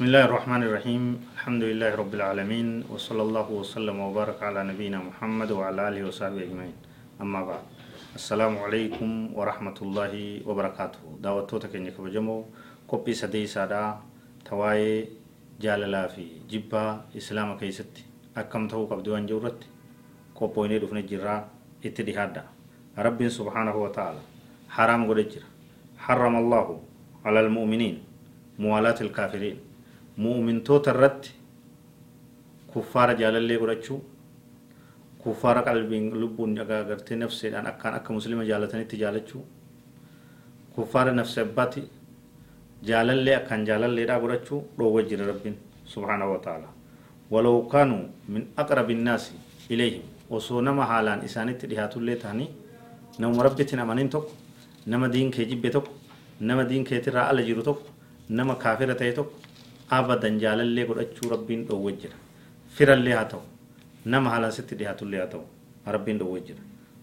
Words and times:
بسم 0.00 0.08
الله 0.16 0.24
الرحمن 0.32 0.62
الرحيم 0.64 1.02
الحمد 1.36 1.62
لله 1.76 1.90
رب 1.92 2.12
العالمين 2.16 2.88
وصلى 2.88 3.20
الله 3.22 3.48
وسلم 3.52 3.96
وبارك 4.00 4.40
على 4.48 4.64
نبينا 4.72 4.96
محمد 4.96 5.52
وعلى 5.52 5.80
آله 5.92 6.08
وصحبه 6.08 6.40
أجمعين 6.40 6.72
أما 7.20 7.40
بعد 7.44 7.64
السلام 8.16 8.54
عليكم 8.64 9.36
ورحمة 9.36 9.78
الله 9.84 10.14
وبركاته 10.48 11.04
دعوتو 11.20 11.60
تكني 11.60 11.92
كبجمو 11.92 12.36
كوبي 12.88 13.12
سدي 13.12 13.44
سادا 13.44 14.00
تواي 14.48 15.04
جاللا 15.60 16.08
في 16.16 16.48
جبا 16.48 17.04
إسلام 17.20 17.60
كيستي 17.60 18.00
أكم 18.40 18.72
تهو 18.72 18.88
قبدوان 18.88 19.28
جورت 19.28 19.60
كوبويني 20.32 20.80
دفن 20.80 21.04
جرا 21.12 21.36
اتدهادا 21.84 22.44
رب 23.04 23.20
سبحانه 23.28 23.76
وتعالى 23.76 24.22
حرام 24.72 25.00
قد 25.12 25.32
حرم 26.04 26.34
الله 26.40 26.66
على 27.28 27.40
المؤمنين 27.44 27.96
موالاة 28.64 29.00
الكافرين 29.04 29.68
mu'mintoota 30.16 30.90
irratti 30.90 31.30
kuffaara 32.72 33.14
jaalallee 33.14 33.58
godhachuu 33.58 34.00
kuffaara 35.22 35.62
qalbiin 35.62 36.10
lubbuun 36.20 36.54
gartee 36.54 37.16
nafseedhaan 37.16 37.66
akkaan 37.66 37.94
akka 37.94 38.12
muslima 38.12 38.44
jaalatanitti 38.44 38.98
jaalachuu 39.02 39.44
kuffaara 40.74 41.12
nafse 41.12 41.40
abbaati 41.40 41.82
jaalallee 42.90 43.36
akkaan 43.36 43.66
jaalalleedhaa 43.66 44.20
godhachuu 44.20 44.60
dhoowwa 44.78 45.02
jira 45.02 45.26
rabbiin 45.32 45.58
subhaanahu 45.84 46.32
wa 46.32 46.38
ta'ala 46.38 46.68
walaw 47.30 47.56
kaanuu 47.74 48.02
min 48.28 48.48
aqrabi 48.56 48.92
innaasi 48.92 49.34
osoo 50.30 50.60
nama 50.60 50.86
haalaan 50.86 51.24
isaanitti 51.24 51.66
dhihaatullee 51.70 52.16
ta'anii 52.16 52.48
namuma 53.18 53.42
rabbittiin 53.42 53.80
amanin 53.84 54.10
tokko 54.10 54.32
nama 54.86 55.12
diin 55.12 55.30
kee 55.30 55.44
jibbe 55.52 55.70
tokko 55.70 55.92
nama 56.40 56.64
diin 56.68 56.84
keetirraa 56.84 57.28
ala 57.30 57.42
jiru 57.48 57.62
tokko 57.62 57.88
nama 58.28 58.54
kaafira 58.54 58.94
ta'e 59.00 59.12
tokko 59.12 59.34
abadan 59.98 60.38
jaalallee 60.42 60.84
godhachuu 60.90 61.30
rabbiin 61.34 61.62
dhoowwe 61.68 61.92
jira 62.02 62.16
firallee 62.76 63.14
haa 63.18 63.24
ta'u 63.32 63.42
nama 64.14 64.30
haalaan 64.34 64.52
sitti 64.58 64.74
dhihaatullee 64.80 65.20
haa 65.22 65.30
ta'u 65.34 65.44
rabbiin 65.96 66.18
dhoowwe 66.22 66.40
jira 66.48 66.62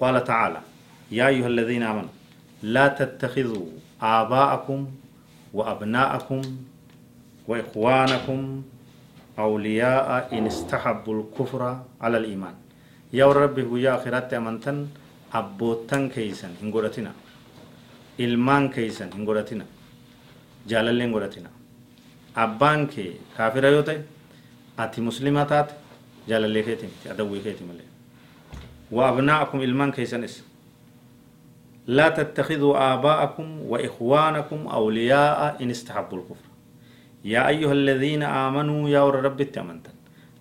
qaala 0.00 0.20
tacaala 0.30 0.60
yaa 1.18 1.28
ayuha 1.32 1.48
alladhiina 1.52 1.86
aamanu 1.90 2.10
laa 2.76 2.88
tattakhiduu 3.00 3.64
aabaa'akum 4.12 4.80
wa 5.58 5.62
abnaa'akum 5.72 6.42
wa 7.48 7.54
ikhwaanakum 7.64 8.40
awliyaa'a 9.44 10.16
in 10.36 10.46
istahabbu 10.52 11.10
lkufra 11.20 11.70
ala 12.00 12.16
aliimaan 12.22 12.56
yaa 13.18 13.26
warra 13.30 13.42
rabbi 13.46 13.62
guyyaa 13.72 13.94
akhiraatti 13.98 14.34
amantan 14.40 14.78
abboottan 15.40 16.02
keeysan 16.14 16.52
hin 16.62 16.70
godhatina 16.74 17.10
ilmaan 18.24 18.70
keeysan 18.76 19.10
hin 19.16 19.24
godhatina 19.28 19.64
jaalallee 20.72 21.06
hin 21.06 21.14
godhatina 21.16 21.50
abbaan 22.44 22.86
kee 22.94 23.10
kaafira 23.36 23.68
yoo 23.76 23.82
ta'e 23.88 24.00
ati 24.84 25.00
muslima 25.10 25.44
taate 25.52 25.74
jaalallee 26.28 26.62
keeti 26.68 26.86
miti 26.90 27.08
adawwii 27.14 27.44
keeti 27.46 27.64
malee. 27.70 27.88
وأبناءكم 28.92 29.60
إلمان 29.60 29.92
كيسنس 29.92 30.44
لا 31.86 32.08
تتخذوا 32.08 32.94
آباءكم 32.94 33.46
وإخوانكم 33.68 34.60
أولياء 34.66 35.62
إن 35.62 35.70
استحبوا 35.70 36.18
الكفر 36.18 36.48
يا 37.24 37.48
أيها 37.48 37.72
الذين 37.72 38.22
آمنوا 38.22 38.88
yaa 38.88 39.04
warra 39.10 39.40
amantan 39.40 39.94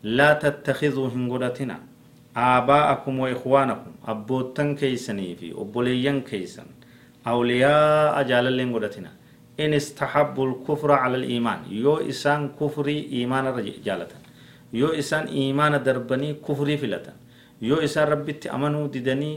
لا 0.03 0.33
تتخذوا 0.33 1.07
hin 1.09 1.25
godhatinaa 1.25 1.77
آباءكم 2.37 3.13
وإخوانكم 3.19 3.91
abbootan 4.07 4.75
keessanii 4.75 5.35
fi 5.35 5.51
obboleeyyan 5.51 6.21
keessan 6.21 6.65
أولياء 7.27 8.23
jaalallee 8.29 8.63
إن 9.59 9.73
استحبوا 9.73 10.45
الكفر 10.49 10.89
على 10.91 11.15
الإيمان. 11.21 11.59
yoo 11.69 12.05
isaan 12.11 12.53
kufrii 12.59 12.97
iimaana 13.15 13.45
jaallatan 13.85 14.17
yoo 14.73 14.89
isaan 15.01 15.23
iimaana 15.27 15.73
darbanii 15.83 16.29
kufrii 16.45 16.75
filatan 16.77 17.13
yoo 17.61 17.75
isaan 17.85 18.05
Rabbii 18.13 18.33
amanuu 18.55 18.87
didanii 18.93 19.31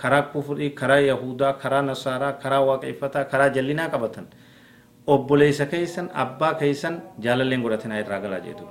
karaa 0.00 0.20
kufrii 0.32 0.68
karaa 0.78 0.96
Yahuudaa 1.10 1.50
karaa 1.60 1.80
Nasaaraa 1.80 2.28
karaa 2.42 2.58
Waaqeffataa 2.58 3.20
karaa 3.30 3.46
jallinaa 3.54 3.86
qabatan 3.92 4.26
obboleessa 5.04 5.66
keessan 5.68 6.08
abbaa 6.22 6.56
keessan 6.60 6.94
jaalalleen 7.20 7.60
godhatina 7.60 8.00
irraa 8.00 8.24
galaa 8.24 8.40
jeetu 8.40 8.64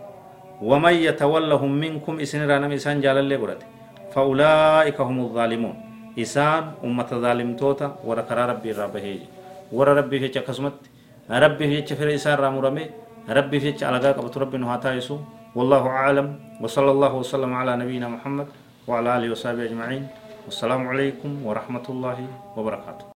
ومن 0.64 0.94
يتولهم 0.94 1.72
منكم 1.72 2.14
إسن 2.24 2.48
رانم 2.48 2.72
إسان 2.72 3.02
جالالي 3.04 3.36
قرأت 3.36 3.62
فأولئك 4.16 5.02
هم 5.02 5.18
الظالمون. 5.20 5.76
إسان 6.20 6.64
أمة 6.84 7.10
ظالم 7.24 7.50
توتا 7.60 8.00
وركرا 8.08 8.44
ربي 8.46 8.72
ربه 8.72 9.08
ور 9.74 9.88
ربي 10.00 10.18
في 10.20 10.30
كسمت. 10.40 10.93
ربي 11.32 11.84
في 11.88 11.96
فر 11.96 12.16
إسان 12.16 12.36
رامرمي 12.36 12.90
ربي 13.30 13.60
في 13.60 13.86
على 13.86 14.12
قبط 14.12 14.38
ربي 14.38 14.58
نهاتا 14.58 14.94
يسو 15.00 15.18
والله 15.56 15.88
أعلم. 15.88 16.28
وصلى 16.62 16.92
الله 16.92 17.14
وسلم 17.14 17.54
على 17.54 17.76
نبينا 17.76 18.08
محمد 18.08 18.48
وعلى 18.88 19.18
آله 19.18 19.32
وصحبه 19.32 19.64
أجمعين. 19.64 20.08
والسلام 20.46 20.88
عليكم 20.88 21.46
ورحمة 21.46 21.86
الله 21.90 22.18
وبركاته. 22.58 23.13